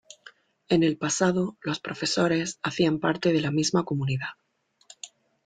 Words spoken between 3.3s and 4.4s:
de la misma comunidad.